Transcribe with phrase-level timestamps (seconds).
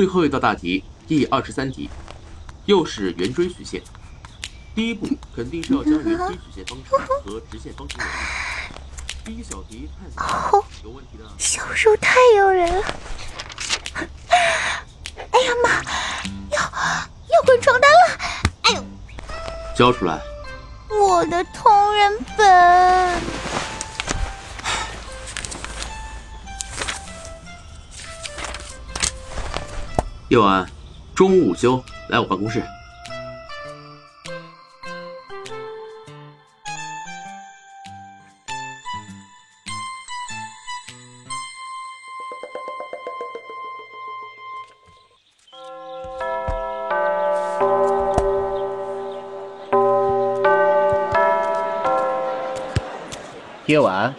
[0.00, 1.90] 最后一道大题，第二十三题，
[2.64, 3.82] 又是圆锥曲线。
[4.74, 8.14] 第一步肯定是要将圆锥曲线方程和直线方程联系。
[9.22, 11.24] 第一小题探索有问题的。
[11.36, 12.82] 小手太诱人了！
[13.92, 15.68] 哎呀妈，
[16.48, 18.18] 要要滚床单了！
[18.62, 18.82] 哎呦，
[19.76, 20.18] 交出来！
[20.88, 23.49] 我的同人本。
[30.30, 30.64] 叶晚，
[31.12, 32.62] 中午午休，来我办公室。
[53.66, 54.14] 夜晚，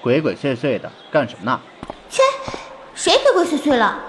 [0.00, 1.60] 鬼鬼祟祟的干什么呢？
[2.08, 2.22] 切，
[2.94, 4.05] 谁鬼鬼祟祟了？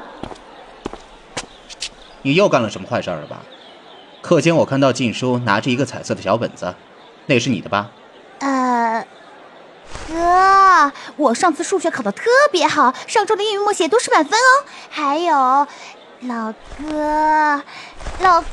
[2.28, 3.42] 你又干了什么坏事了吧？
[4.22, 6.76] 课间我看到静书拿着一个彩色的小本子，
[7.26, 7.90] 那是你的吧？
[8.40, 9.08] 呃，
[10.10, 14.66] 哥，我上次数学考得特别好，上周的英语默写都是满分哦。
[14.90, 15.34] 还有，
[16.28, 17.64] 老哥，
[18.20, 18.46] 老哥，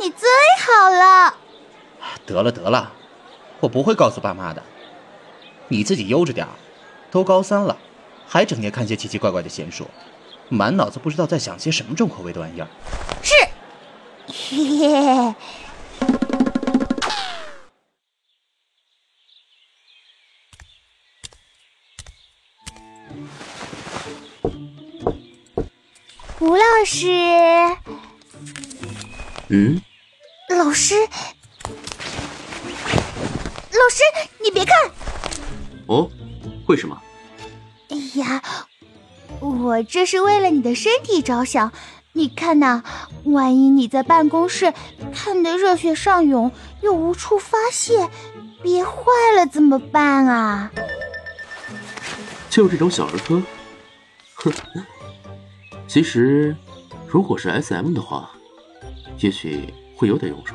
[0.00, 0.28] 你最
[0.64, 1.34] 好了。
[2.24, 2.92] 得了得了，
[3.58, 4.62] 我不会告诉爸妈的。
[5.66, 6.52] 你自己悠着点儿，
[7.10, 7.76] 都高三了，
[8.28, 9.88] 还整天看些奇奇怪怪的闲书，
[10.52, 12.68] 满脑子不知道在想些什么重口味的玩意儿。
[13.22, 13.34] 是，
[14.28, 15.34] 嘿嘿。
[26.40, 27.08] 吴老师，
[29.48, 29.80] 嗯，
[30.50, 30.96] 老师，
[33.70, 34.02] 老师，
[34.42, 34.74] 你别看。
[35.86, 36.10] 哦，
[36.66, 37.00] 为什么？
[37.88, 38.42] 哎呀，
[39.42, 41.72] 我这是为了你的身体着想。
[42.14, 42.82] 你看呐，
[43.24, 44.72] 万一你在办公室
[45.12, 48.08] 看得热血上涌，又无处发泄，
[48.62, 48.92] 憋坏
[49.34, 50.70] 了怎么办啊？
[52.50, 53.42] 就这种小儿科，
[54.34, 54.52] 哼。
[55.88, 56.54] 其实，
[57.06, 58.30] 如果是 S.M 的话，
[59.18, 60.54] 也许会有点用处。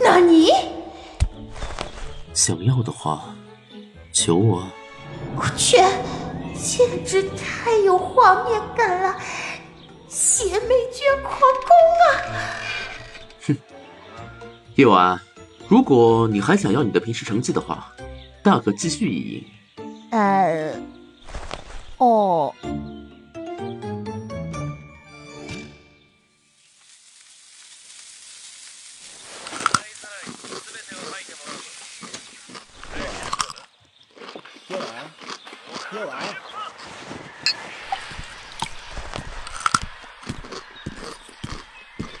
[0.00, 0.50] 那你
[2.32, 3.34] 想要的话，
[4.12, 4.64] 求我。
[5.34, 5.78] 我去，
[6.56, 9.16] 简直太有画面感了！
[10.08, 11.70] 邪魅捐狂攻
[12.02, 12.08] 啊！
[13.46, 13.56] 哼，
[14.74, 15.20] 夜晚，
[15.68, 17.92] 如果你还想要你的平时成绩的话，
[18.42, 19.44] 大可继续意淫。
[20.10, 20.72] 呃，
[21.98, 22.54] 哦。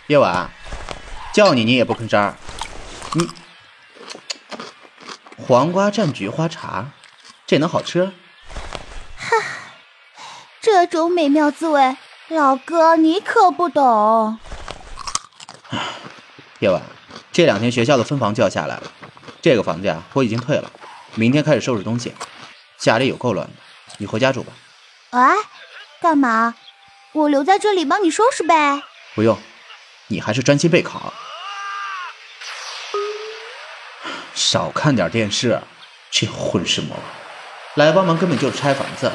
[0.08, 0.48] 叶晚，
[1.34, 2.36] 叫你你也不吭声儿。
[3.14, 3.28] 你
[5.36, 6.92] 黄瓜蘸菊花茶，
[7.44, 8.12] 这能好吃？
[9.16, 9.36] 哈，
[10.60, 11.96] 这种美妙滋味，
[12.28, 14.38] 老哥你可不懂。
[16.60, 16.80] 夜晚，
[17.32, 18.84] 这两天学校的分房就要下来了，
[19.42, 20.70] 这个房间我已经退了，
[21.16, 22.14] 明天开始收拾东西。
[22.78, 23.54] 家里有够乱的，
[23.98, 24.52] 你回家住吧。
[25.10, 25.34] 哎，
[26.00, 26.54] 干嘛？
[27.12, 28.84] 我留在这里帮你收拾呗。
[29.16, 29.36] 不用。
[30.08, 31.12] 你还是专心备考，
[34.34, 35.60] 少看点电视，
[36.10, 37.04] 这混世魔王
[37.74, 39.10] 来帮忙根本就是拆房子。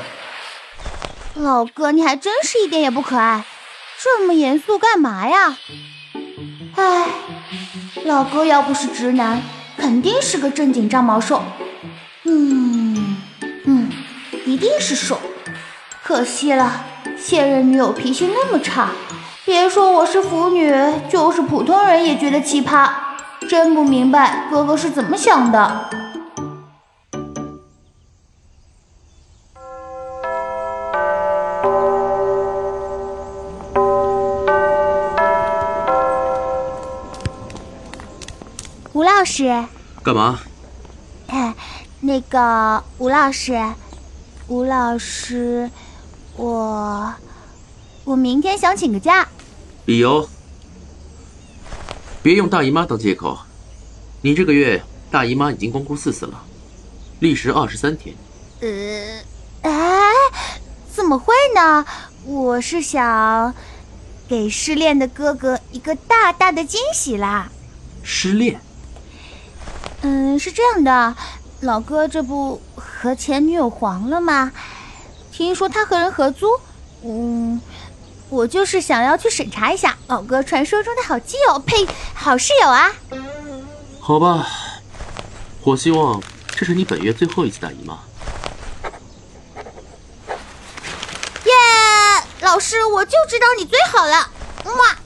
[1.36, 3.46] 老哥，你还真是一点也不可爱，
[3.98, 5.58] 这么严肃干嘛呀？
[6.76, 7.08] 哎，
[8.04, 9.42] 老哥要不是直男，
[9.78, 11.42] 肯定是个正经张毛兽。
[12.26, 13.18] 嗯
[13.66, 13.92] 嗯，
[14.46, 15.22] 一定是兽。
[16.04, 16.84] 可惜了，
[17.18, 18.90] 现任女友脾气那么差。
[19.44, 20.72] 别说我是腐女，
[21.10, 22.90] 就是普通人也觉得奇葩。
[23.50, 25.90] 真不明白哥哥是怎么想的。
[38.94, 39.66] 吴老师，
[40.04, 40.40] 干嘛？
[41.28, 41.56] 哎，
[42.02, 43.60] 那个吴老师，
[44.48, 45.72] 吴老师，
[46.36, 47.12] 我。
[48.04, 49.28] 我明天想请个假，
[49.86, 50.28] 理由
[52.24, 53.38] 别用大姨妈当借口。
[54.22, 54.82] 你这个月
[55.12, 56.44] 大姨妈已经光顾四次了，
[57.20, 58.16] 历时二十三天。
[58.62, 60.12] 呃，哎，
[60.92, 61.86] 怎么会呢？
[62.26, 63.54] 我是想
[64.28, 67.52] 给失恋的哥哥一个大大的惊喜啦。
[68.02, 68.60] 失恋？
[70.02, 71.16] 嗯，是这样的，
[71.60, 74.52] 老哥这不和前女友黄了吗？
[75.32, 76.48] 听说他和人合租，
[77.04, 77.62] 嗯。
[78.32, 82.90] 我就是想要去审查一下老哥传说中的好基友，呸，好室友啊。
[84.00, 84.48] 好吧，
[85.64, 86.24] 我希望
[86.56, 88.00] 这是你本月最后一次大姨妈。
[91.44, 91.52] 耶，
[92.40, 94.30] 老师，我就知道你最好了，
[94.64, 94.98] 哇！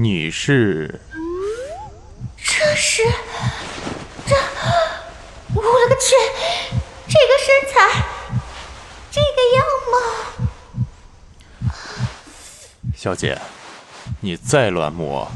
[0.00, 1.00] 你是？
[2.36, 3.02] 这是
[4.24, 4.36] 这，
[5.52, 6.14] 我勒个去！
[7.08, 8.04] 这个身材，
[9.10, 11.72] 这个样貌，
[12.94, 13.40] 小姐，
[14.20, 15.28] 你再乱摸，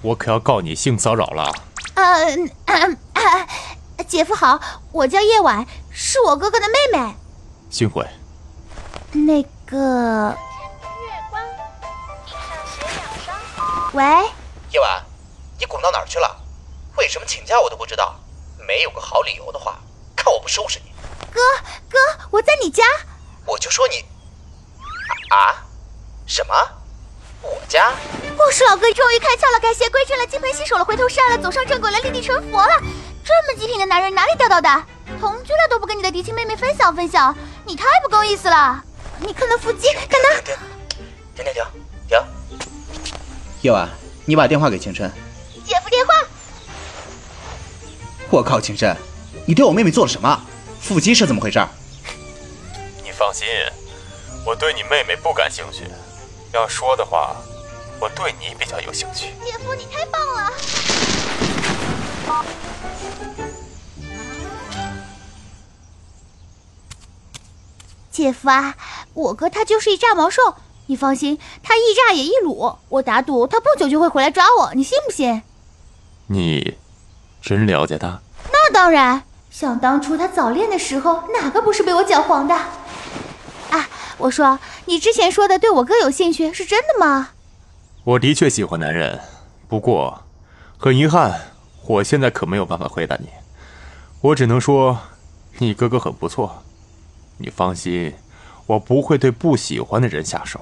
[0.00, 1.52] 我可要告你性骚扰了。
[1.94, 2.38] 呃，
[4.06, 4.60] 姐夫好，
[4.92, 7.16] 我叫叶婉，是我哥哥的妹妹。
[7.68, 8.06] 幸会。
[9.10, 10.38] 那个。
[13.94, 14.02] 喂，
[14.70, 15.04] 夜晚，
[15.56, 16.36] 你滚到哪儿去了？
[16.96, 18.16] 为什么请假我都不知道？
[18.66, 19.78] 没有个好理由的话，
[20.16, 20.92] 看我不收拾你！
[21.32, 21.40] 哥
[21.88, 21.96] 哥，
[22.32, 22.82] 我在你家。
[23.46, 24.04] 我就说你，
[25.30, 25.62] 啊？
[26.26, 26.54] 什么？
[27.40, 27.92] 我家？
[28.36, 32.72] 我说老哥终于开窍了，改邪归正了，金盆洗手了，回头是岸了，走上正轨了，立地成佛了。
[33.24, 34.68] 这么极品的男人哪里钓到的？
[35.20, 37.32] 同居了都不跟你的嫡亲妹妹分享分享，
[37.64, 38.82] 你太不够意思了！
[39.20, 40.40] 你看那腹肌，看那……
[40.40, 40.56] 停
[41.36, 41.64] 停停停
[42.08, 42.18] 停！
[43.64, 43.88] 夜晚，
[44.26, 45.10] 你把电话给青琛。
[45.64, 46.12] 姐夫电话。
[48.28, 48.94] 我靠，青琛，
[49.46, 50.38] 你对我妹妹做了什么？
[50.82, 51.58] 腹肌是怎么回事？
[53.02, 53.46] 你放心，
[54.44, 55.84] 我对你妹妹不感兴趣。
[56.52, 57.36] 要说的话，
[57.98, 59.28] 我对你比较有兴趣。
[59.42, 60.52] 姐夫，你太棒了。
[68.10, 68.76] 姐夫啊，
[69.14, 70.56] 我哥他就是一炸毛兽。
[70.86, 75.42] 你放心，他一炸也一卤，我打赌他不久就会回来抓我，你信不信？
[76.26, 76.76] 你
[77.40, 78.20] 真了解他？
[78.52, 82.54] 那当然，想当初他早恋的时候，哪个不是被我搅黄的？
[82.54, 83.88] 啊，
[84.18, 87.30] 我说，你之前说的对我哥有兴趣，是真的吗？
[88.04, 89.18] 我的确喜欢男人，
[89.66, 90.22] 不过，
[90.76, 91.52] 很遗憾，
[91.86, 93.28] 我现在可没有办法回答你，
[94.20, 94.98] 我只能说，
[95.58, 96.62] 你哥哥很不错，
[97.38, 98.12] 你放心。
[98.66, 100.58] 我不会对不喜欢的人下手。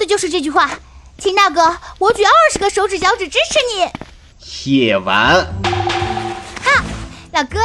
[0.00, 0.70] 的就是这句话，
[1.18, 4.72] 秦大哥，我举二十个手指脚趾支持你。
[4.72, 5.46] 夜晚。
[6.64, 6.82] 哈，
[7.32, 7.60] 老哥，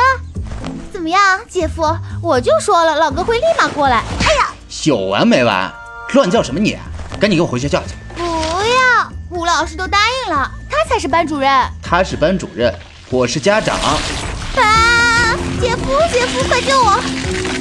[0.91, 1.97] 怎么样，姐夫？
[2.21, 4.03] 我就说了，老哥会立马过来。
[4.19, 4.53] 哎呀，
[4.83, 5.73] 有完没完？
[6.13, 6.77] 乱叫什么你？
[7.21, 7.95] 赶紧给我回学校去。
[8.15, 11.49] 不要，吴老师都答应了，他才是班主任。
[11.81, 12.73] 他是班主任，
[13.09, 13.77] 我是家长。
[13.77, 16.99] 啊，姐夫，姐夫，快救我！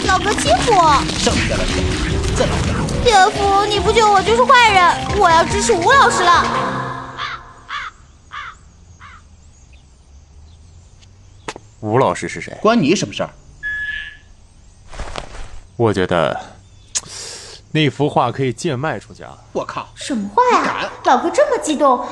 [0.07, 1.65] 老哥欺负我，上边来
[2.37, 2.75] 再来点。
[3.05, 4.54] 姐夫，你不救我就是坏人，
[5.25, 6.45] 我要支持吴老师了。
[11.81, 12.55] 吴老师是谁？
[12.61, 13.31] 关你什么事儿？
[15.77, 16.39] 我觉得
[17.73, 19.39] 那幅画可以贱卖出去啊。
[19.53, 20.91] 我靠，什么话呀？
[21.05, 22.07] 老哥这么激动？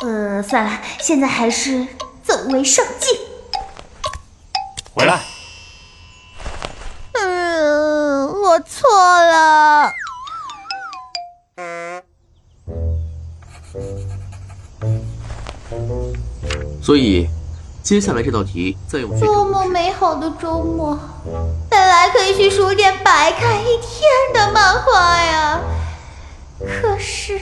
[0.00, 1.86] 呃，算了，现在还是
[2.24, 3.06] 走为上计。
[4.92, 5.20] 回来。
[7.12, 9.92] 嗯我错了，
[16.82, 17.28] 所以
[17.82, 20.98] 接下来这道题再用多么美好的周末，
[21.68, 24.00] 本来可以去书店白看一天
[24.34, 25.60] 的漫画呀，
[26.58, 27.38] 可是，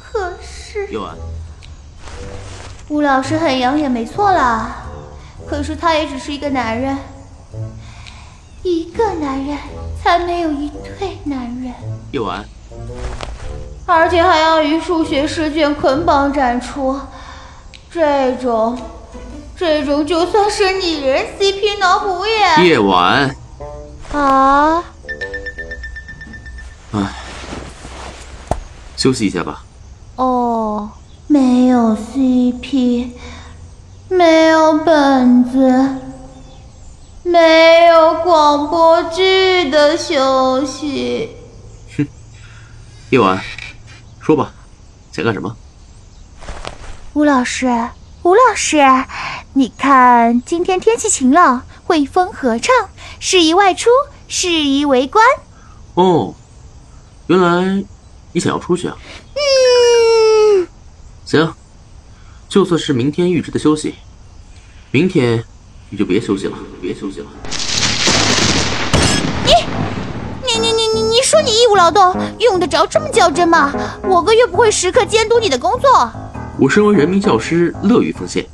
[0.00, 1.14] 可是，有啊，
[2.88, 4.84] 吴老师很养眼，没错啦，
[5.46, 6.96] 可是他也只是一个男人。
[8.64, 9.56] 一个男人
[10.02, 11.72] 才没有一对男人。
[12.10, 12.44] 叶晚，
[13.90, 17.00] 而且还要与数学试卷捆绑展出，
[17.90, 18.78] 这种，
[19.56, 22.66] 这种就算是拟人 CP 脑补也。
[22.66, 23.34] 夜晚。
[24.12, 24.84] 啊。
[26.92, 27.00] 唉，
[28.94, 29.64] 休息一下吧。
[30.16, 30.90] 哦，
[31.26, 33.12] 没有 CP，
[34.08, 35.94] 没有本子。
[37.22, 41.36] 没有广播剧的休息。
[41.96, 42.06] 哼，
[43.10, 43.38] 夜晚，
[44.28, 44.52] 说吧，
[45.10, 45.56] 想干什么？
[47.14, 47.66] 吴老师，
[48.22, 48.76] 吴老师，
[49.54, 53.88] 你看今天天气晴朗，会风合畅，适宜外出，
[54.28, 55.24] 适宜围观。
[55.94, 56.34] 哦，
[57.28, 57.82] 原来
[58.32, 58.98] 你想要出去啊？
[59.32, 60.68] 嗯。
[61.24, 61.54] 行，
[62.50, 63.94] 就算是明天预支的休息，
[64.90, 65.42] 明天。
[65.88, 67.26] 你就别休息了，别休息了。
[71.70, 73.72] 务劳动，用得着这么较真吗？
[74.02, 76.10] 我哥又不会时刻监督你的工作。
[76.58, 78.44] 我身为人民教师，乐于奉献。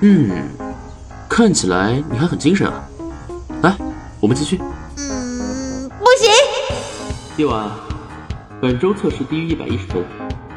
[0.00, 0.30] 嗯，
[1.28, 2.84] 看起来你还很精神啊。
[3.62, 3.76] 来，
[4.20, 4.60] 我们继续。
[4.96, 6.30] 嗯，不行。
[7.36, 7.70] 夜晚，
[8.60, 10.04] 本周测试低于一百一十分，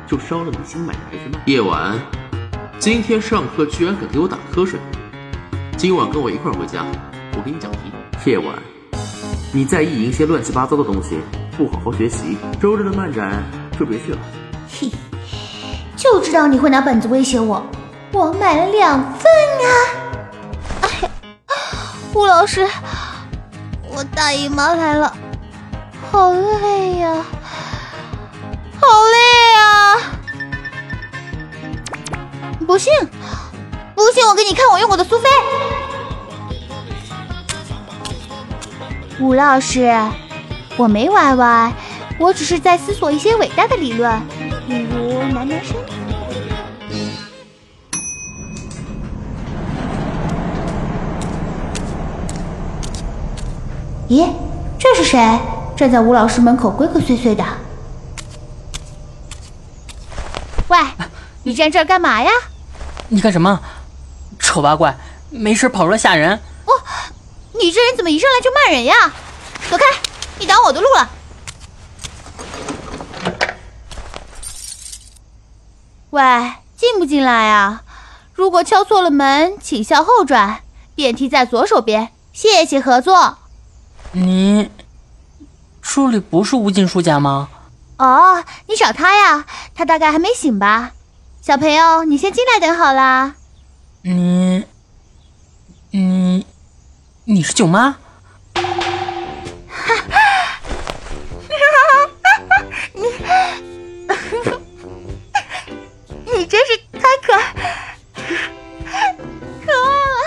[0.07, 1.41] 就烧了你新买的培训班。
[1.45, 1.95] 夜晚，
[2.79, 4.79] 今天上课居然敢给我打瞌睡。
[5.77, 6.85] 今晚跟我一块回家，
[7.35, 7.77] 我给你讲题。
[8.25, 8.55] 夜晚，
[9.53, 11.19] 你在意淫些乱七八糟的东西，
[11.57, 13.43] 不好好学习，周日的漫展
[13.79, 14.19] 就别去了。
[14.69, 14.91] 嘿，
[15.95, 17.65] 就知道你会拿本子威胁我。
[18.11, 19.31] 我买了两份
[19.63, 19.67] 啊！
[20.81, 21.09] 哎呀，
[22.13, 22.67] 吴老师，
[23.89, 25.13] 我大姨妈来了，
[26.11, 27.25] 好累呀，
[28.79, 29.17] 好累
[29.55, 29.97] 啊！
[32.65, 32.93] 不信，
[33.95, 35.29] 不信我给你看我用过的苏菲。
[39.19, 39.91] 吴老师，
[40.77, 41.73] 我没歪歪，
[42.19, 44.21] 我只是在思索一些伟大的理论，
[44.67, 45.75] 比如男男生。
[54.07, 54.29] 咦，
[54.77, 55.19] 这是谁
[55.75, 57.43] 站在吴老师门口鬼鬼祟祟的？
[60.67, 60.77] 喂，
[61.41, 62.29] 你站这儿干嘛呀？
[63.07, 63.59] 你干什么？
[64.37, 64.95] 丑八怪，
[65.31, 66.39] 没事跑出来吓人？
[67.57, 69.11] 哦，你这人怎么一上来就骂人呀？
[69.69, 69.83] 走开，
[70.39, 71.09] 你挡我的路了。
[76.11, 77.81] 喂，进不进来啊？
[78.33, 80.61] 如果敲错了门，请向后转，
[80.95, 82.11] 电梯在左手边。
[82.31, 83.39] 谢谢合作。
[84.11, 84.69] 你
[85.81, 87.49] 这里不是吴静书家吗？
[87.97, 89.45] 哦，你找他呀？
[89.73, 90.91] 他大概还没醒吧。
[91.41, 93.33] 小朋友，你先进来等好啦。
[94.03, 94.65] 你，你，
[97.29, 97.91] 你是舅妈？
[98.53, 98.63] 哈
[100.07, 100.15] 哈，
[102.93, 103.01] 你，
[106.23, 107.53] 你真是太可爱，
[109.65, 110.23] 可爱了。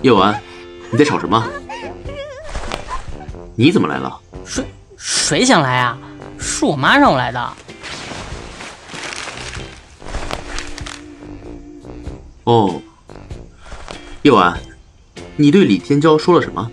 [0.00, 0.42] 夜晚。
[0.90, 1.46] 你在吵什么？
[3.54, 4.18] 你怎么来了？
[4.46, 4.64] 谁
[4.96, 5.98] 谁想来啊？
[6.38, 7.52] 是我妈让我来的。
[12.44, 12.80] 哦，
[14.24, 14.58] 夜晚，
[15.36, 16.70] 你对李天骄说了什么？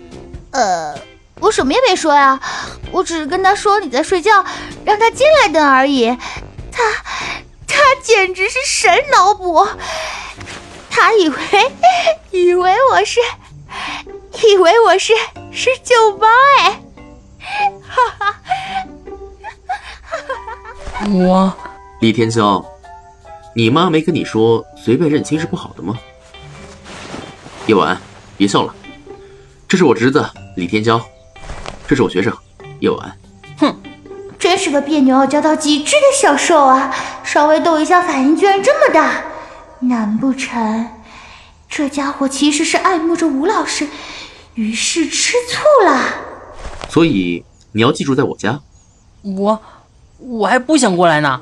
[0.52, 0.94] 呃，
[1.38, 2.40] 我什么也没说呀，
[2.90, 4.42] 我只是跟他说你在睡觉，
[4.86, 6.08] 让他进来等而已。
[6.72, 6.82] 他
[7.66, 9.68] 他简直是神脑补，
[10.88, 11.36] 他以为
[12.30, 13.20] 以为我是。
[14.48, 15.12] 以为我是
[15.52, 16.26] 是舅妈
[16.58, 16.80] 哎，
[17.86, 18.40] 哈哈，
[21.10, 21.54] 我
[22.00, 22.64] 李天骄，
[23.54, 25.98] 你妈没跟你说随便认亲是不好的吗？
[27.66, 27.96] 叶晚，
[28.36, 28.74] 别笑了，
[29.68, 30.24] 这是我侄子
[30.56, 31.00] 李天骄，
[31.86, 32.32] 这是我学生
[32.80, 33.16] 叶晚。
[33.58, 33.76] 哼，
[34.38, 36.92] 真是个别扭傲娇到极致的小兽啊！
[37.22, 39.22] 稍微逗一下反应居然这么大，
[39.78, 40.88] 难不成
[41.68, 43.86] 这家伙其实是爱慕着吴老师？
[44.54, 46.00] 于是吃醋了，
[46.90, 48.60] 所以你要记住，在我家，
[49.22, 49.62] 我
[50.18, 51.40] 我还不想过来呢。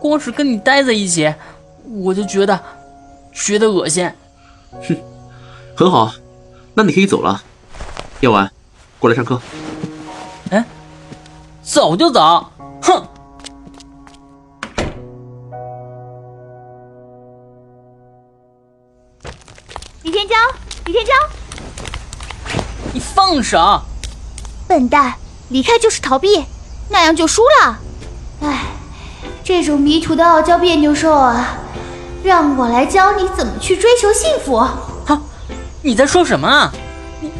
[0.00, 1.32] 光是跟你待在一起，
[2.02, 2.60] 我就觉得
[3.32, 4.10] 觉得恶心。
[4.86, 4.96] 哼，
[5.78, 6.12] 很好，
[6.74, 7.40] 那你可以走了。
[8.18, 8.50] 夜晚，
[8.98, 9.40] 过来上课。
[10.50, 10.64] 哎，
[11.62, 12.50] 走就走，
[12.82, 13.06] 哼！
[20.02, 20.34] 李天骄，
[20.86, 21.10] 李天骄。
[22.92, 23.80] 你放手！
[24.66, 25.14] 笨蛋，
[25.48, 26.44] 离开就是逃避，
[26.88, 27.78] 那样就输了。
[28.40, 28.64] 哎，
[29.44, 31.56] 这种迷途的傲娇别扭兽啊，
[32.24, 34.66] 让我来教你怎么去追求幸福。
[35.88, 36.70] 哈，你在说什么啊？
[37.22, 37.30] 你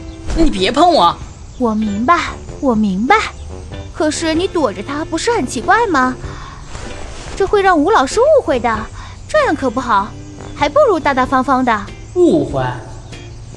[0.42, 1.14] 你别碰我！
[1.58, 3.14] 我明白，我明白。
[3.92, 6.14] 可是你躲着他不是很奇怪吗？
[7.36, 8.74] 这会让吴老师误会的，
[9.28, 10.08] 这样可不好。
[10.54, 11.78] 还不如大大方方的。
[12.14, 12.64] 误会？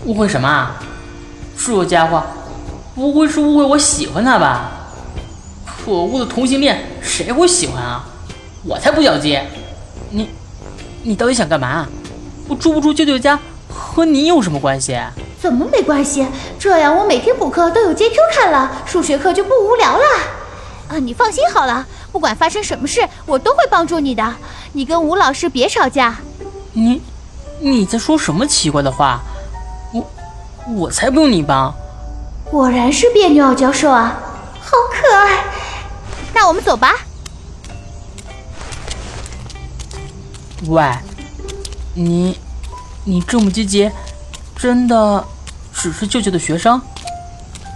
[0.05, 0.75] 误会什么啊？
[1.57, 2.21] 这家伙
[2.93, 4.71] 不会是误会我喜欢他吧？
[5.65, 8.03] 可恶的同性恋，谁会喜欢啊？
[8.65, 9.47] 我才不想接！
[10.09, 10.27] 你，
[11.01, 11.87] 你到底想干嘛？
[12.49, 13.39] 我住不住舅舅家
[13.73, 14.99] 和你有什么关系？
[15.41, 16.27] 怎么没关系？
[16.59, 20.03] 这样我每天补课都有 JQ 看了，数学课就不无聊了。
[20.89, 24.35] 啊，你放心好了，不管发生什么事，我都会帮助你的。
[24.73, 26.17] 你跟吴老师别吵架。
[26.73, 27.01] 你，
[27.59, 29.21] 你在说什么奇怪的话？
[29.93, 30.05] 我
[30.75, 31.73] 我才不用你帮！
[32.49, 34.19] 果然是别扭教授啊，
[34.59, 35.43] 好可爱。
[36.33, 36.93] 那我们走吧。
[40.67, 40.83] 喂，
[41.93, 42.39] 你，
[43.03, 43.89] 你这么积极，
[44.55, 45.25] 真的
[45.73, 46.81] 只是舅舅的学生？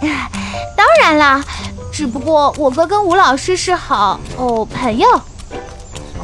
[0.00, 1.44] 当，然啦，
[1.92, 5.08] 只不过我哥跟吴老师是好哦朋友。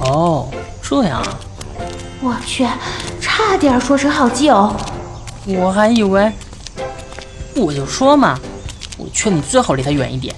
[0.04, 0.48] 哦，
[0.82, 1.38] 这样啊。
[2.20, 2.66] 我去，
[3.20, 4.74] 差点说成好基友。
[5.46, 6.30] 我还以为，
[7.56, 8.38] 我就说嘛，
[8.96, 10.32] 我劝你最好离他远一点。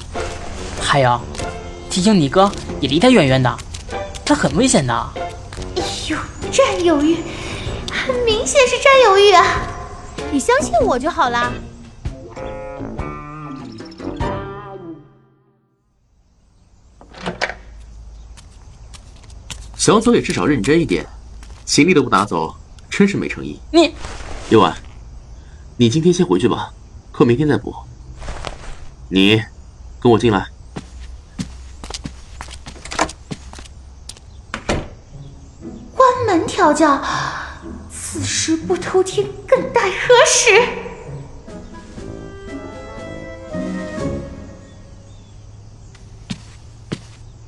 [0.80, 1.20] 还有，
[1.90, 3.54] 提醒你哥也离他远远的，
[4.24, 4.94] 他很危险的。
[5.76, 6.16] 哎呦，
[6.50, 7.18] 占有欲，
[8.06, 9.66] 很 明显是占有欲啊！
[10.30, 11.50] 你相信我就好啦。
[19.76, 21.06] 小左也至少认真一点，
[21.64, 22.54] 行李都不拿走，
[22.90, 23.58] 真是没诚意。
[23.70, 23.94] 你，
[24.50, 24.74] 叶晚，
[25.76, 26.72] 你今天先回去吧，
[27.10, 27.74] 课明天再补。
[29.08, 29.42] 你，
[30.00, 30.46] 跟我进来。
[35.94, 37.02] 关门调教，
[38.14, 40.68] 此时不偷听，更待何时？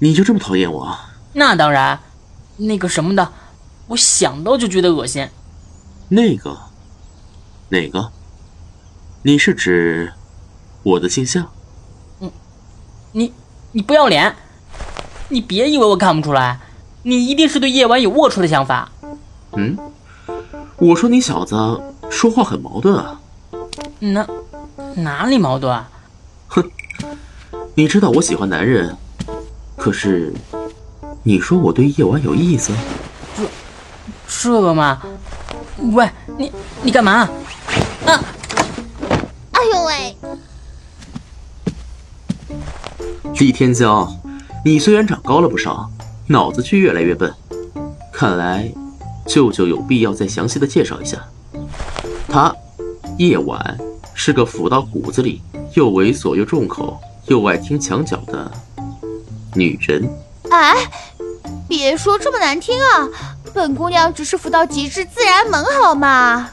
[0.01, 0.99] 你就这么讨厌我？
[1.35, 2.01] 那当然。
[2.57, 3.33] 那个什么的，
[3.87, 5.29] 我想到就觉得恶心。
[6.09, 6.59] 那个，
[7.69, 8.11] 哪个？
[9.23, 10.13] 你是指
[10.83, 11.49] 我的性向？
[12.19, 12.33] 嗯，
[13.13, 13.33] 你
[13.71, 14.35] 你不要脸！
[15.29, 16.59] 你别以为我看不出来，
[17.05, 18.91] 你一定是对夜晚有龌龊的想法。
[19.53, 19.79] 嗯，
[20.79, 21.55] 我说你小子
[22.11, 23.21] 说话很矛盾啊。
[23.99, 24.27] 哪
[24.95, 25.89] 哪里矛盾啊？
[26.49, 26.71] 哼，
[27.75, 28.97] 你知道我喜欢男人，
[29.77, 30.33] 可是。
[31.23, 32.73] 你说我对夜晚有意思？
[33.37, 33.43] 这
[34.29, 35.03] 这个嘛，
[35.93, 36.53] 喂，你
[36.83, 37.29] 你干嘛？
[38.07, 38.25] 啊！
[39.51, 40.17] 哎呦喂！
[43.41, 44.09] 李天骄，
[44.65, 45.91] 你虽然长高了不少，
[46.29, 47.35] 脑子却越来越笨。
[48.13, 48.73] 看来，
[49.27, 51.23] 舅舅有必要再详细的介绍一下。
[52.29, 52.55] 她，
[53.19, 53.79] 夜晚，
[54.15, 55.43] 是个腐到骨子里，
[55.75, 58.51] 又猥琐又重口，又爱听墙角的
[59.55, 60.09] 女人。
[60.51, 60.75] 哎。
[61.69, 63.09] 别说这么难听啊！
[63.53, 66.49] 本姑娘只是腐到极致自然萌，好吗？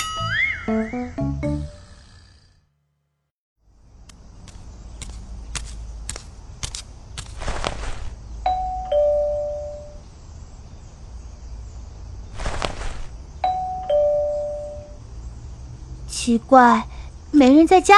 [16.26, 16.88] 奇怪，
[17.32, 17.96] 没人在家。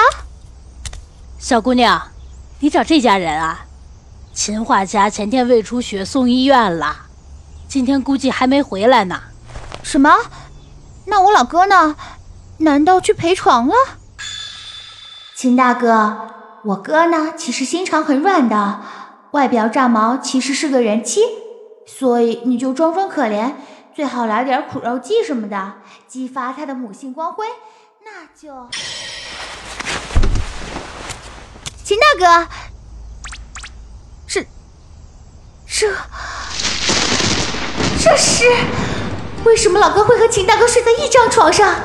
[1.38, 2.08] 小姑娘，
[2.60, 3.68] 你找这家人啊？
[4.34, 7.06] 秦画家前天胃出血送医院了。
[7.68, 9.22] 今天估计还没回来呢。
[9.84, 10.12] 什么？
[11.06, 11.96] 那我老哥呢？
[12.58, 13.76] 难道去陪床了？
[15.36, 16.30] 秦大哥，
[16.64, 17.34] 我哥呢？
[17.38, 18.82] 其实心肠很软的，
[19.34, 21.22] 外表炸毛，其实是个人妻。
[21.86, 23.52] 所以你就装装可怜，
[23.94, 25.74] 最好来点苦肉计什么的，
[26.08, 27.46] 激发他的母性光辉。
[28.18, 28.70] 那就，
[31.84, 32.48] 秦大哥，
[34.26, 34.42] 这，
[35.68, 35.94] 这。
[38.00, 38.46] 这是
[39.44, 39.78] 为什么？
[39.78, 41.76] 老哥会和秦大哥睡在一张床上？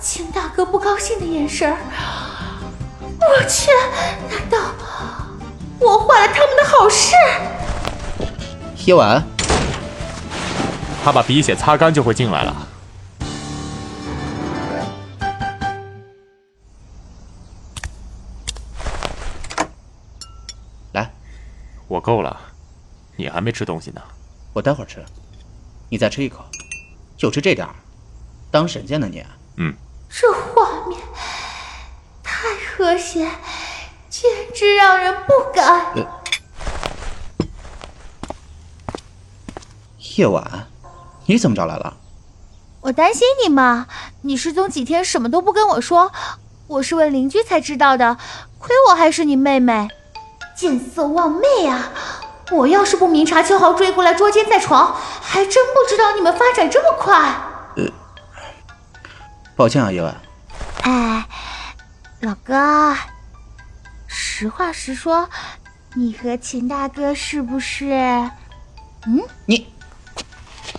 [0.00, 1.72] 秦大哥不高兴的眼神，
[3.20, 3.70] 我去！
[4.28, 4.58] 难道
[5.78, 7.14] 我坏了他们的好事？
[8.84, 9.22] 夜晚，
[11.04, 12.67] 他把鼻血擦干就会进来了。
[21.88, 22.38] 我够了，
[23.16, 24.02] 你还没吃东西呢。
[24.52, 25.04] 我待会儿吃。
[25.88, 26.44] 你再吃一口，
[27.16, 27.74] 就吃这点儿，
[28.50, 29.24] 当神仙呢你？
[29.56, 29.74] 嗯。
[30.10, 31.00] 这画面
[32.22, 33.28] 太和谐，
[34.10, 35.94] 简直让人不敢。
[40.16, 40.66] 夜晚，
[41.26, 41.96] 你怎么找来了？
[42.82, 43.86] 我担心你嘛，
[44.22, 46.12] 你失踪几天什么都不跟我说，
[46.66, 48.18] 我是问邻居才知道的。
[48.58, 49.88] 亏我还是你妹妹，
[50.58, 51.92] 见色忘妹啊！
[52.50, 54.92] 我要是不明察秋毫追过来捉奸在床，
[55.22, 57.16] 还真不知道你们发展这么快。
[57.76, 57.84] 呃，
[59.54, 60.20] 抱歉啊，叶晚。
[60.82, 61.24] 哎，
[62.22, 62.92] 老哥，
[64.08, 65.30] 实话实说，
[65.94, 67.92] 你和秦大哥是不是？
[69.06, 69.72] 嗯，你，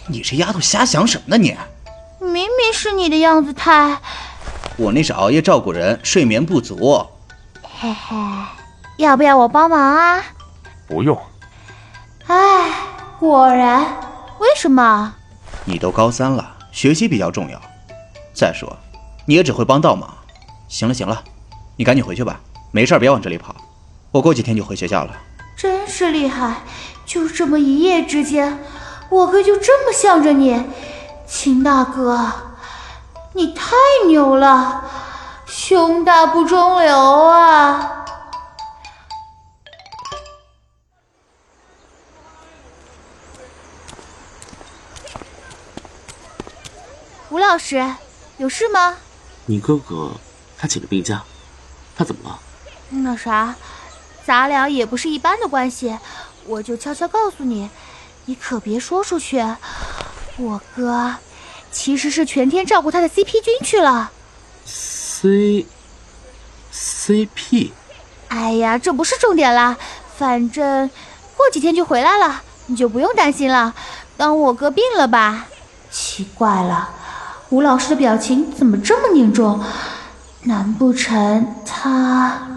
[0.10, 1.58] 你这丫头瞎想什么呢？
[2.20, 4.02] 你明明是你的样子太……
[4.76, 7.08] 我那是熬夜照顾人，睡眠不足。
[7.64, 8.18] 嘿嘿，
[9.00, 10.22] 要不要我帮忙啊？
[10.86, 11.18] 不用。
[12.28, 12.70] 唉，
[13.18, 13.82] 果然，
[14.40, 15.14] 为什么？
[15.64, 17.58] 你都高三了，学习比较重要。
[18.34, 18.78] 再说，
[19.26, 20.14] 你也只会帮倒忙。
[20.68, 21.24] 行了行了，
[21.78, 23.56] 你赶紧回去吧，没事别往这里跑。
[24.12, 25.12] 我过几天就回学校了。
[25.56, 26.56] 真是厉害，
[27.06, 28.62] 就这么一夜之间，
[29.08, 30.62] 我哥就这么向着你，
[31.26, 32.20] 秦大哥，
[33.32, 34.84] 你太牛了，
[35.46, 37.96] 胸大不中留啊！
[47.40, 47.96] 吴老师，
[48.36, 48.98] 有事吗？
[49.46, 50.12] 你哥哥
[50.58, 51.24] 他请了病假，
[51.96, 52.38] 他怎么了？
[52.90, 53.56] 那啥，
[54.26, 55.98] 咱俩也不是一般的关系，
[56.46, 57.70] 我就悄悄告诉你，
[58.26, 59.42] 你可别说出去。
[60.36, 61.16] 我哥
[61.72, 64.12] 其实是全天照顾他的 CP 君去了。
[64.66, 65.66] C
[66.72, 67.72] C P。
[68.28, 69.78] 哎呀，这不是重点啦，
[70.18, 70.92] 反正
[71.38, 73.74] 过几天就回来了，你就不用担心了。
[74.18, 75.48] 当我哥病了吧？
[75.90, 76.90] 奇怪了，
[77.52, 79.60] 吴老师的表情怎么这么凝重？
[80.44, 82.48] 难不成他？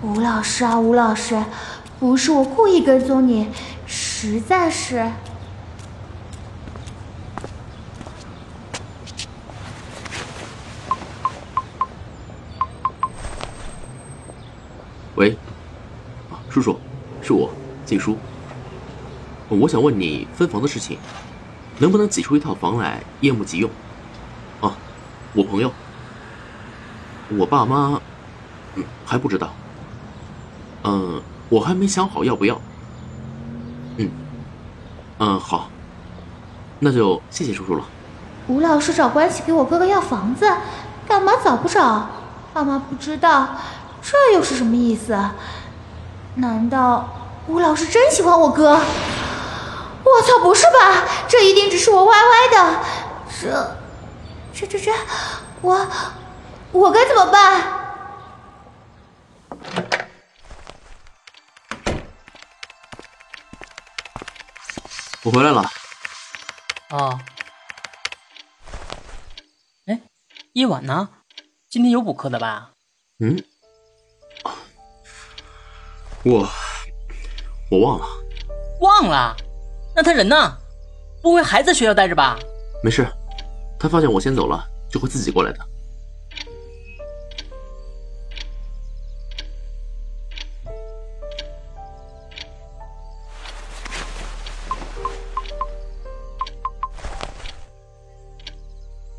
[0.00, 1.42] 吴老师啊，吴老师，
[1.98, 3.48] 不是我故意跟踪你，
[3.84, 5.10] 实在是。
[15.16, 15.36] 喂，
[16.48, 16.78] 叔叔，
[17.20, 17.50] 是我，
[17.84, 18.16] 静书。
[19.58, 20.96] 我想问你分房的事情，
[21.78, 23.68] 能不能挤出一套房来，夜幕急用？
[24.60, 24.76] 啊，
[25.32, 25.72] 我朋友，
[27.30, 28.00] 我爸妈，
[28.76, 29.52] 嗯，还不知道。
[30.84, 32.60] 嗯，我还没想好要不要。
[33.96, 34.10] 嗯，
[35.18, 35.68] 嗯，好，
[36.78, 37.84] 那就谢谢叔叔了。
[38.46, 40.50] 吴老师找关系给我哥哥要房子，
[41.08, 42.08] 干嘛早不找？
[42.54, 43.48] 爸妈不知道。
[44.00, 45.18] 这又是什么意思？
[46.36, 47.08] 难道
[47.48, 48.80] 吴老师真喜欢我哥？
[50.04, 51.26] 我操，不是吧？
[51.28, 52.84] 这一定只是我歪歪的。
[53.40, 53.76] 这、
[54.54, 54.92] 这、这、这，
[55.60, 55.86] 我
[56.72, 57.78] 我该怎么办？
[65.22, 65.62] 我回来了。
[66.90, 67.20] 哦。
[69.86, 70.00] 哎，
[70.54, 71.10] 夜晚呢？
[71.68, 72.70] 今天有补课的吧？
[73.20, 73.44] 嗯。
[76.22, 76.46] 我
[77.70, 78.06] 我忘了，
[78.80, 79.36] 忘了？
[79.94, 80.56] 那他人呢？
[81.22, 82.38] 不会还在学校待着吧？
[82.82, 83.06] 没事，
[83.78, 85.58] 他发现我先走了，就会自己过来的。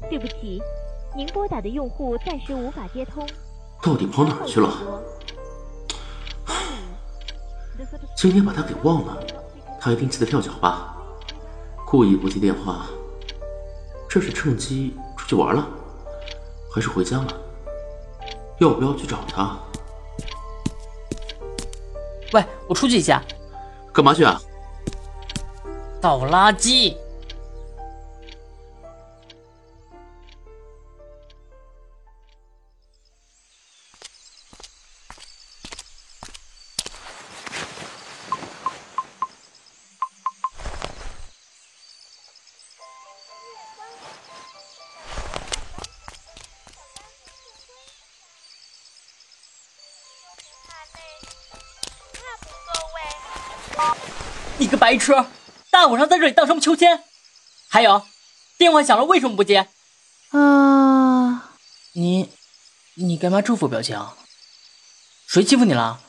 [0.10, 0.60] 对不起，
[1.16, 3.28] 您拨打的用户暂时无法接通。
[3.82, 5.02] 到底跑哪去了？
[8.16, 9.18] 今天把他给忘了，
[9.82, 10.96] 他一定气得跳脚吧？
[11.88, 12.86] 故意不接电话，
[14.08, 15.68] 这是趁机出去玩了，
[16.72, 17.28] 还是回家了？
[18.60, 19.58] 要不要去找他？
[22.32, 23.24] 喂，我出去一下。
[23.92, 24.40] 干嘛去啊？
[26.00, 26.96] 倒垃圾。
[54.62, 55.12] 你个白痴！
[55.72, 57.04] 大晚上在这里荡什么秋千？
[57.68, 58.06] 还有，
[58.60, 59.68] 电话响了为什么不接？
[60.30, 61.50] 啊！
[61.94, 62.30] 你，
[62.94, 64.00] 你干嘛这副表情？
[65.26, 66.00] 谁欺负你了？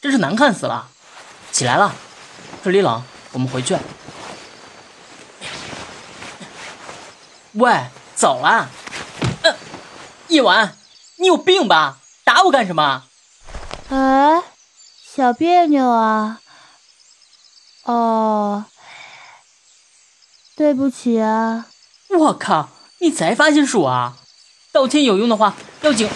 [0.00, 0.88] 真是难看死了！
[1.52, 1.94] 起来了，
[2.64, 3.76] 这里冷，我们回去。
[7.52, 8.70] 喂，走了。
[9.42, 9.54] 嗯，
[10.28, 10.78] 夜晚，
[11.16, 11.98] 你有病吧？
[12.24, 13.04] 打我干什么？
[13.90, 14.42] 哎，
[15.04, 16.38] 小别扭啊。
[17.84, 18.64] 哦，
[20.56, 21.66] 对不起啊！
[22.16, 22.68] 我靠，
[23.00, 24.16] 你才发现是我啊！
[24.72, 26.08] 道歉有用的话，要警。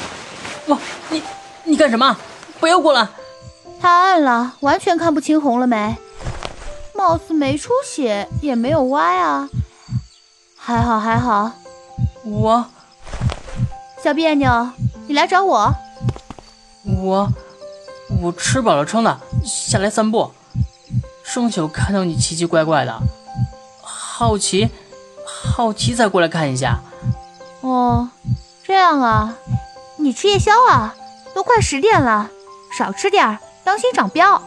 [0.69, 0.79] 哇，
[1.11, 1.23] 你
[1.65, 2.17] 你干什么？
[2.61, 3.09] 不要过来！
[3.81, 5.97] 太暗了，完全看不清红了没？
[6.95, 9.49] 貌似没出血，也没有歪啊。
[10.57, 11.53] 还好还好。
[12.25, 12.67] 我
[14.03, 14.71] 小别扭，
[15.07, 15.73] 你来找我。
[16.85, 17.29] 我
[18.23, 20.33] 我吃饱了撑的，下来散步。
[21.35, 22.99] 正巧看到你奇奇怪怪的，
[23.83, 24.71] 好奇，
[25.27, 26.81] 好奇才过来看一下。
[27.61, 28.09] 哦，
[28.65, 29.37] 这样啊，
[29.99, 30.95] 你吃夜宵啊？
[31.35, 32.31] 都快十点了，
[32.79, 34.41] 少吃点，当心长膘。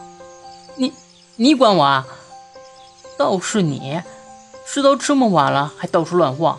[0.74, 0.92] 你
[1.36, 2.04] 你管我啊？
[3.16, 4.02] 倒是你，
[4.66, 6.58] 知道这么晚了还到处乱晃，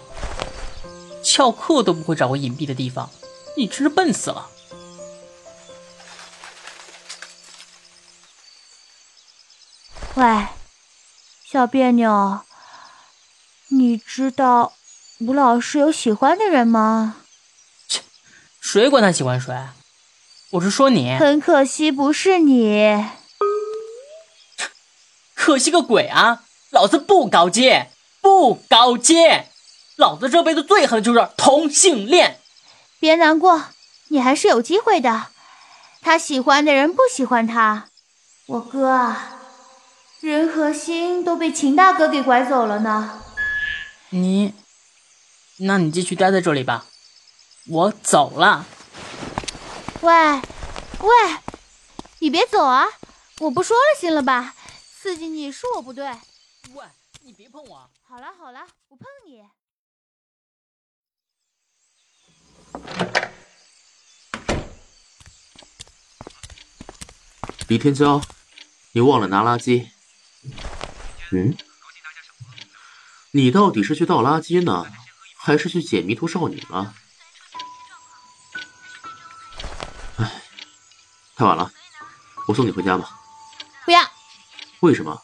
[1.22, 3.10] 翘课都不会找个隐蔽的地方，
[3.58, 4.48] 你真是笨死了。
[10.16, 10.48] 喂，
[11.46, 12.42] 小别扭，
[13.70, 14.74] 你知道
[15.22, 17.16] 吴老师有喜欢的人吗？
[17.88, 18.02] 切，
[18.60, 19.56] 谁管他喜欢谁？
[20.52, 21.16] 我是说你。
[21.18, 23.06] 很可惜，不是你。
[25.34, 26.44] 可惜个鬼啊！
[26.72, 27.86] 老子不搞基，
[28.22, 29.16] 不搞基！
[29.96, 32.42] 老子这辈子最恨的就是同性恋。
[33.00, 33.68] 别难过，
[34.10, 35.28] 你还是有机会的。
[36.02, 37.88] 他喜欢的人不喜欢他，
[38.48, 39.41] 我哥啊，
[40.22, 43.24] 人和心都被秦大哥给拐走了呢。
[44.12, 44.54] 你，
[45.58, 46.86] 那你继续待在这里吧，
[47.68, 48.68] 我走了。
[50.02, 50.14] 喂，
[51.00, 51.10] 喂，
[52.20, 52.86] 你别走啊！
[53.40, 54.54] 我不说了，行了吧？
[54.96, 56.06] 刺激你是我不对。
[56.76, 56.86] 喂，
[57.22, 57.90] 你别碰我！
[58.08, 59.44] 好了好了，不碰你。
[67.68, 68.22] 李天骄，
[68.92, 69.90] 你忘了拿垃圾？
[71.32, 71.56] 嗯？
[73.32, 74.86] 你到底是去倒垃圾呢，
[75.38, 76.94] 还是去捡迷途少女了？
[80.18, 80.42] 哎，
[81.36, 81.72] 太晚了，
[82.48, 83.10] 我送你回家吧。
[83.86, 84.02] 不要。
[84.82, 85.22] 为什么？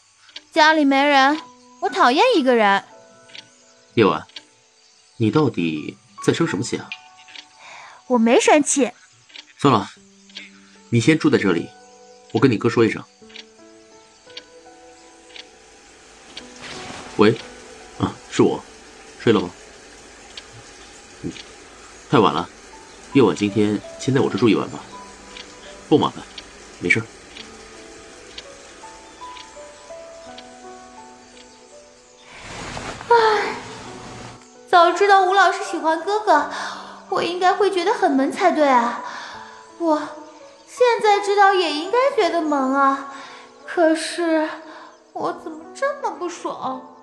[0.52, 1.42] 家里没人，
[1.82, 2.84] 我讨厌一个人。
[3.96, 4.26] 夜晚，
[5.18, 6.90] 你到底在生什么气啊？
[8.08, 8.92] 我没生气。
[9.58, 9.92] 算了，
[10.90, 11.70] 你先住在这里，
[12.32, 13.04] 我跟你哥说一声。
[17.18, 17.36] 喂，
[18.00, 18.64] 啊，是我，
[19.20, 19.50] 睡了吗？
[21.24, 21.32] 嗯，
[22.12, 22.48] 太晚了，
[23.14, 24.78] 夜晚今天先在我这住一晚吧，
[25.90, 26.24] 不麻烦，
[26.80, 27.02] 没事。
[34.70, 36.52] 早知道吴老师喜欢哥哥，
[37.10, 39.04] 我应该会觉得很萌才对啊！
[39.80, 39.98] 我
[40.68, 43.12] 现在知道也应该觉得萌啊，
[43.66, 44.48] 可是
[45.14, 46.94] 我怎么这么不爽？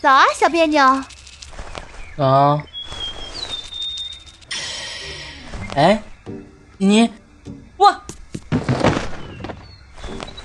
[0.00, 0.80] 早啊，小别扭。
[2.16, 2.62] 啊？
[5.74, 6.02] 哎，
[6.76, 7.10] 你，
[7.76, 8.00] 我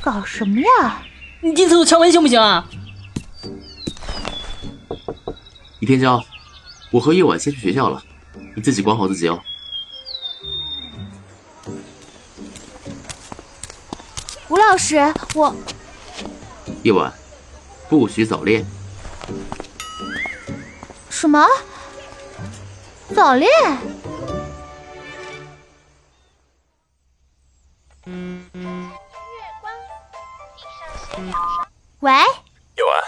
[0.02, 1.04] 搞什么呀？
[1.42, 2.68] 你进厕所敲门行不行啊？
[5.80, 6.24] 李天骄，
[6.92, 8.04] 我和夜晚先去学校了，
[8.56, 9.40] 你自己管好自己哦。
[14.48, 15.56] 吴老师，我。
[16.84, 17.14] 夜晚，
[17.88, 18.66] 不许早恋。
[21.24, 21.48] 什么？
[23.16, 23.50] 早恋？
[32.02, 32.12] 喂，
[32.76, 33.02] 叶晚，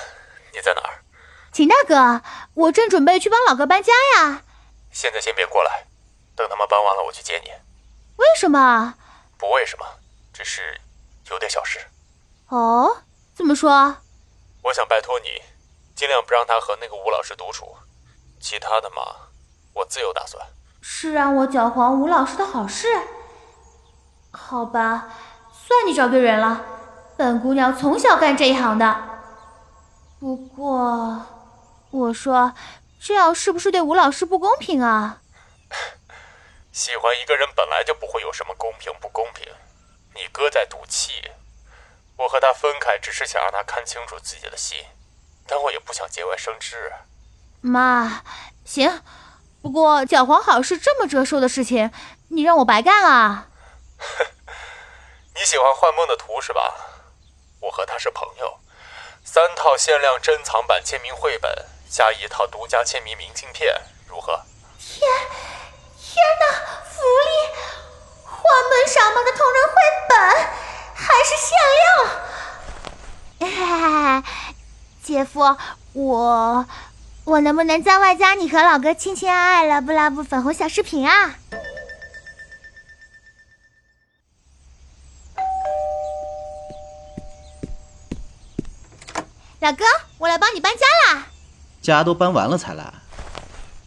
[0.54, 1.04] 你在哪儿？
[1.52, 2.22] 秦大哥，
[2.54, 4.44] 我正准备去帮老哥搬家呀。
[4.94, 5.86] 现在先别过来，
[6.38, 7.50] 等他们搬完了我去接你。
[8.16, 8.94] 为什么？
[9.38, 9.86] 不为什么，
[10.32, 10.80] 只是
[11.30, 11.86] 有点小事。
[12.48, 13.04] 哦，
[13.36, 13.98] 怎么说？
[14.62, 15.42] 我想拜托你，
[15.94, 17.76] 尽量不让他和那个吴老师独处。
[18.46, 19.02] 其他的嘛，
[19.74, 20.46] 我自有打算。
[20.80, 22.88] 是让我搅黄吴老师的好事？
[24.30, 25.10] 好吧，
[25.52, 26.64] 算你找对人了。
[27.18, 29.20] 本姑娘从小干这一行的。
[30.20, 31.26] 不过，
[31.90, 32.54] 我说
[33.00, 35.24] 这样是不是对吴老师不公平啊？
[36.72, 39.52] 喜欢一个人本来就不会有什么公平不公平。
[40.14, 41.32] 你哥在赌气，
[42.16, 44.78] 我和他分开只是想让他看清楚自己的心，
[45.48, 46.94] 但我也不想节外生枝。
[47.66, 48.22] 妈，
[48.64, 49.02] 行，
[49.62, 51.92] 不过搅黄好事这么折寿的事情，
[52.30, 53.48] 你让我白干啊？
[55.34, 56.76] 你喜欢幻梦的图是吧？
[57.62, 58.60] 我和他是朋友，
[59.24, 64.40] 三套限量珍藏版签名绘本加一套独家签名明信片，如何？
[64.78, 65.02] 天，
[65.98, 66.46] 天哪，
[66.86, 67.30] 福利！
[68.26, 69.74] 幻梦傻妈的同人绘
[70.08, 70.20] 本
[70.94, 71.58] 还是限
[73.50, 74.24] 量！
[75.02, 75.58] 姐夫，
[75.94, 76.66] 我。
[77.26, 81.36] 我能不能在外加你和老哥亲亲爱爱、拉布拉布粉红小视频啊？
[89.60, 89.84] 老哥，
[90.20, 90.86] 我来帮你搬家
[91.16, 91.26] 啦！
[91.82, 92.94] 家都搬完了才来，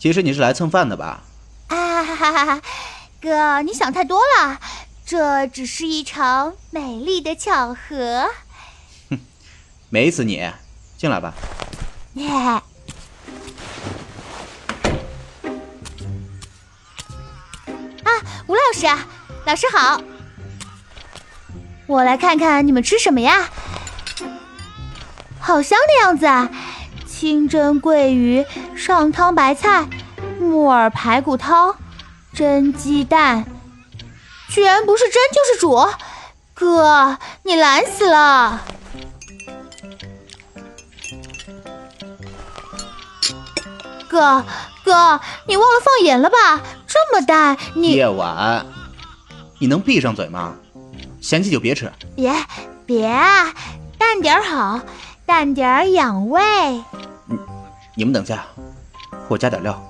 [0.00, 1.22] 其实你是来蹭饭的吧？
[1.68, 2.62] 啊哈哈哈哈！
[3.20, 4.60] 哥，你想太多了，
[5.06, 8.28] 这只是一场美丽的巧合。
[9.10, 9.20] 哼，
[9.90, 10.50] 美死你！
[10.96, 11.32] 进来吧。
[18.48, 18.86] 吴老师，
[19.44, 20.00] 老师好。
[21.86, 23.50] 我来看看你们吃什么呀？
[25.38, 26.48] 好香的样子啊！
[27.06, 29.86] 清蒸桂鱼、上汤白菜、
[30.40, 31.76] 木耳排骨汤、
[32.32, 33.44] 蒸鸡蛋，
[34.48, 35.86] 居然不是蒸就是煮，
[36.54, 38.62] 哥，你懒死了！
[44.08, 44.42] 哥
[44.84, 46.62] 哥，你忘了放盐了吧？
[46.88, 48.64] 这么淡，你夜晚，
[49.60, 50.56] 你能闭上嘴吗？
[51.20, 51.92] 嫌弃就别吃。
[52.16, 52.32] 别
[52.86, 53.52] 别啊，
[53.98, 54.80] 淡点儿好，
[55.26, 56.40] 淡点儿养胃。
[57.94, 58.46] 你们等下，
[59.28, 59.84] 我加点料。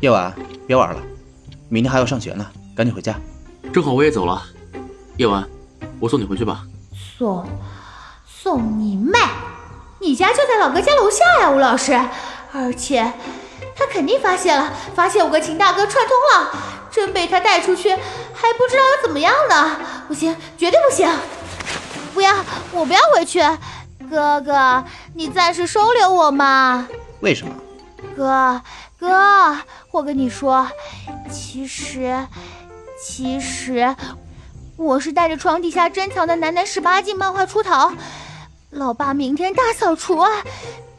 [0.00, 0.32] 夜晚，
[0.64, 1.02] 别玩了，
[1.68, 3.18] 明天还要上学呢，赶紧回家。
[3.72, 4.40] 正好我也走了，
[5.16, 5.44] 夜晚，
[6.00, 6.62] 我送你回去吧。
[7.18, 7.46] 送
[8.26, 9.18] 送你妹！
[10.00, 11.98] 你家就在老哥家楼下呀，吴老师。
[12.52, 13.12] 而且
[13.76, 16.50] 他肯定发现了，发现我跟秦大哥串通了，
[16.90, 19.76] 真被他带出去，还不知道要怎么样呢。
[20.06, 21.10] 不行，绝对不行！
[22.14, 22.32] 不要，
[22.72, 23.40] 我不要回去。
[24.08, 24.82] 哥哥，
[25.14, 26.88] 你暂时收留我嘛。
[27.20, 27.54] 为什么？
[28.16, 28.62] 哥
[28.98, 29.58] 哥，
[29.90, 30.66] 我跟你说，
[31.30, 32.26] 其实，
[32.98, 33.94] 其实，
[34.78, 37.92] 我是带着床底下珍藏的男男十八禁漫画出逃。
[38.70, 40.30] 老爸明天大扫除啊，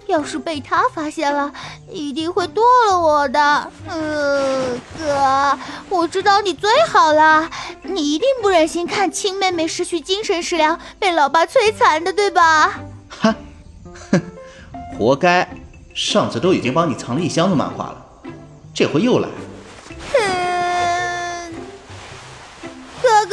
[0.06, 1.54] 要是被他发现了，
[1.90, 3.72] 一定会剁了我的。
[3.88, 7.50] 呃，哥，我知道你最好了，
[7.84, 12.82] 你一定不忍心看亲妹妹失去精神食粮，被老爸摧残的，对吧？
[13.08, 13.34] 哈，
[14.12, 14.22] 哼，
[14.98, 15.50] 活该。
[15.96, 18.06] 上次都已经帮你藏了一箱子漫画了，
[18.74, 19.30] 这回又来。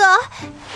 [0.06, 0.20] 哥，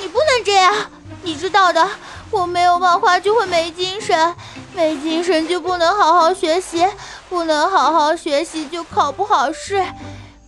[0.00, 0.74] 你不能这样，
[1.22, 1.88] 你知道的，
[2.30, 4.34] 我没有漫画就会没精神，
[4.74, 6.84] 没精神就不能好好学习，
[7.28, 9.86] 不能好好学习就考不好试，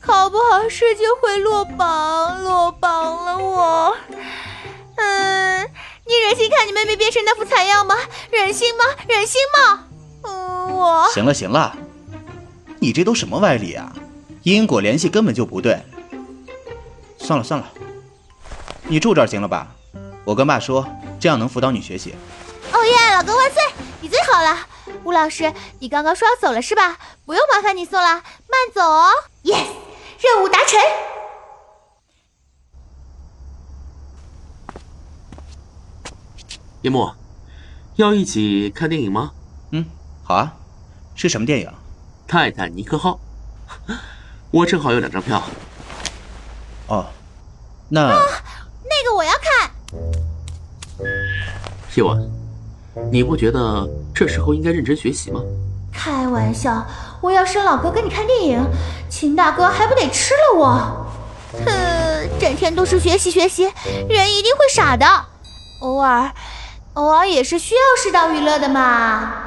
[0.01, 3.97] 考不好试就会落榜，落榜了我。
[4.97, 5.71] 嗯，
[6.05, 7.97] 你忍心看你妹妹变成那副惨样吗？
[8.33, 8.85] 忍心吗？
[9.07, 9.85] 忍心吗？
[10.25, 11.77] 嗯，我行了行了，
[12.81, 13.93] 你这都什么歪理啊？
[14.43, 15.81] 因果联系根本就不对。
[17.19, 17.71] 算了算了，
[18.89, 19.69] 你住这儿行了吧？
[20.25, 20.87] 我跟爸说，
[21.19, 22.15] 这样能辅导你学习。
[22.73, 23.63] 哦耶，老公万岁！
[24.01, 24.67] 你最好了。
[25.05, 26.99] 吴老师，你刚刚说要走了是吧？
[27.25, 28.23] 不用麻烦你送了，慢
[28.75, 29.09] 走哦。
[29.43, 29.67] Yes，
[30.21, 30.81] 任务达成。
[36.83, 37.13] 叶幕，
[37.97, 39.33] 要一起看电影吗？
[39.71, 39.87] 嗯。
[40.23, 40.55] 好啊，
[41.15, 41.69] 是什么电影？
[42.29, 43.19] 《泰坦尼克号》。
[44.51, 45.43] 我正好有两张票。
[46.89, 47.07] 哦，
[47.89, 48.15] 那那
[51.95, 52.19] 夜晚，
[53.11, 55.43] 你不觉得这时候应该认真学习吗？
[55.93, 56.87] 开玩笑，
[57.21, 58.65] 我要生老哥跟你看电影，
[59.11, 61.07] 秦大哥还不得吃了我？
[61.53, 63.65] 哼，整天都是学习学习，
[64.09, 65.07] 人一定会傻的。
[65.83, 66.33] 偶尔，
[66.95, 69.42] 偶尔也是需要适当娱乐的嘛。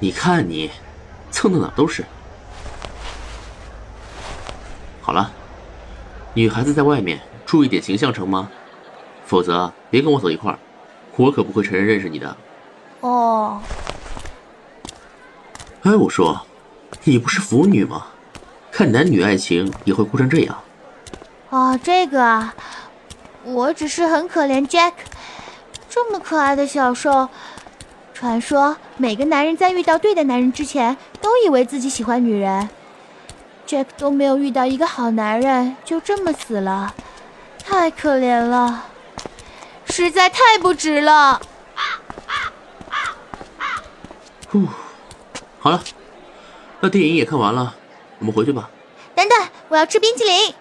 [0.00, 0.70] 你看你，
[1.30, 2.04] 蹭的哪都是。
[5.02, 5.30] 好了，
[6.34, 8.50] 女孩子在外面注意点形象成吗？
[9.26, 10.58] 否则别跟我走一块儿，
[11.16, 12.36] 我可不会承认认识你的。
[13.00, 13.60] 哦。
[15.82, 16.46] 哎，我说，
[17.04, 18.06] 你不是腐女吗？
[18.72, 20.58] 看男女爱情也会哭成这样？
[21.50, 22.54] 哦，这个啊，
[23.44, 24.92] 我只是很可怜 Jack，
[25.88, 27.28] 这么可爱的小兽。
[28.20, 32.68] 传说每个男人在遇到对的男人之前，都以为自己喜欢女人。
[33.66, 36.94] Jack 都没有遇到一个好男人，就这么死了，
[37.64, 38.84] 太可怜了，
[39.86, 41.40] 实在太不值了。
[44.50, 44.66] 呼，
[45.58, 45.82] 好了，
[46.80, 47.74] 那电影也看完了，
[48.18, 48.68] 我们回去吧。
[49.14, 50.54] 等等，我要吃冰淇淋。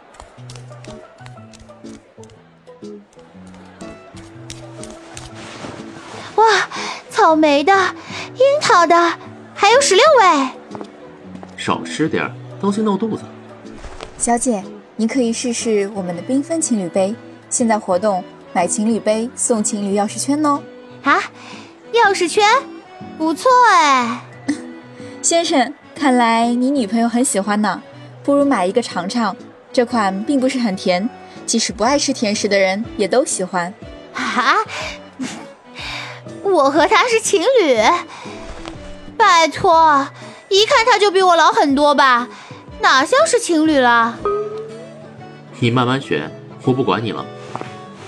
[6.36, 6.46] 哇！
[7.20, 8.96] 草莓的、樱桃的，
[9.54, 10.50] 还有十六味。
[11.58, 13.24] 少吃点，当心闹肚子。
[14.18, 14.64] 小姐，
[14.96, 17.14] 您可以试试我们的缤纷情侣杯，
[17.50, 20.64] 现在活动买情侣杯送情侣钥匙圈哦。
[21.04, 21.20] 啊，
[21.92, 22.48] 钥匙圈，
[23.18, 24.22] 不错哎。
[25.22, 27.84] 先生，看来你女朋友很喜欢呢，
[28.24, 29.36] 不如买一个尝尝。
[29.74, 31.10] 这款并不是很甜，
[31.46, 33.74] 即使不爱吃甜食的人也都喜欢。
[34.16, 34.56] 啊？
[36.60, 37.78] 我和他是情侣，
[39.16, 40.06] 拜托，
[40.50, 42.28] 一看他就比我老很多吧，
[42.82, 44.18] 哪像是情侣了？
[45.62, 46.30] 你慢慢选，
[46.66, 47.26] 我不管你了。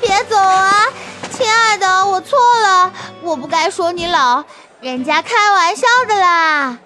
[0.01, 0.85] 别走啊，
[1.31, 2.91] 亲爱的，我错了，
[3.21, 4.43] 我不该说你老，
[4.81, 6.77] 人家开玩笑的啦。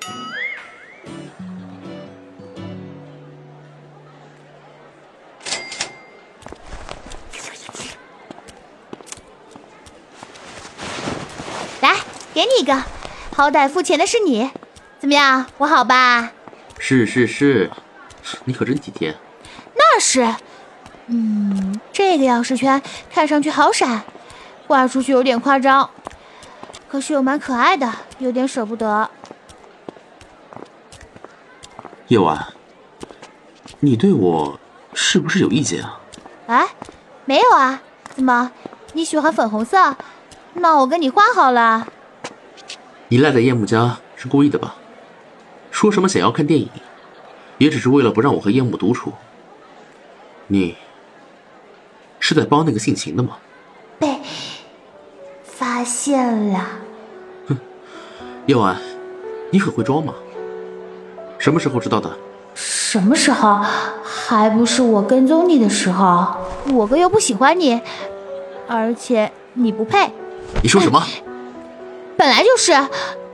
[12.35, 12.83] 给你一个，
[13.33, 14.51] 好歹付钱的是你，
[14.99, 16.33] 怎么样，我好吧？
[16.77, 17.71] 是是是，
[18.43, 19.15] 你可真体贴。
[19.73, 20.35] 那是，
[21.07, 24.03] 嗯，这个钥匙圈看上去好闪，
[24.67, 25.89] 挂出去有点夸张，
[26.89, 29.09] 可是又蛮可爱的，有点舍不得。
[32.09, 32.47] 夜晚，
[33.79, 34.59] 你对我
[34.93, 36.01] 是不是有意见啊？
[36.47, 36.67] 哎，
[37.23, 37.81] 没有啊，
[38.13, 38.51] 怎么
[38.91, 39.95] 你喜欢粉红色？
[40.55, 41.87] 那我跟你换好了。
[43.07, 44.75] 你赖在叶幕家是故意的吧？
[45.71, 46.69] 说什么想要看电影，
[47.57, 49.11] 也只是为了不让我和叶幕独处。
[50.47, 50.75] 你
[52.19, 53.37] 是在帮那个姓秦的吗？
[53.99, 54.19] 被
[55.43, 56.65] 发现了。
[57.47, 57.57] 哼，
[58.45, 58.77] 叶晚，
[59.51, 60.13] 你很会装嘛。
[61.37, 62.17] 什么时候知道的？
[62.53, 63.61] 什么时候？
[64.03, 66.37] 还不是我跟踪你的时候。
[66.73, 67.79] 我哥又不喜欢你，
[68.67, 70.09] 而且你不配。
[70.63, 71.03] 你说什么？
[72.25, 72.73] 本来就是，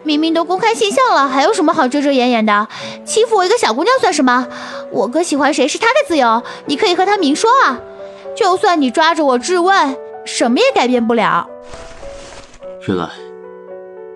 [0.04, 2.68] 明明都公开现象了，还有什么好遮遮掩掩的？
[3.06, 4.46] 欺负我一个小姑娘算什么？
[4.92, 7.80] 我哥喜欢谁是他的自由，你可以和他明说啊。
[8.36, 11.48] 就算你抓着我质问，什么也改变不了。
[12.86, 13.08] 原来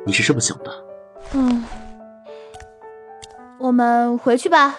[0.06, 0.70] 你是这么想的。
[1.32, 1.64] 嗯，
[3.58, 4.76] 我们回去吧。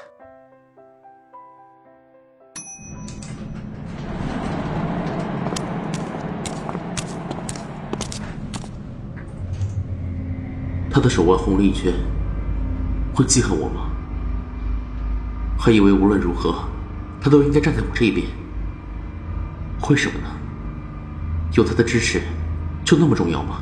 [10.96, 11.92] 他的手腕红了一圈，
[13.12, 13.90] 会记恨我吗？
[15.58, 16.54] 还以为无论如何，
[17.20, 18.26] 他都应该站在我这一边。
[19.90, 20.28] 为什么呢？
[21.52, 22.22] 有他的支持，
[22.82, 23.60] 就那么重要吗？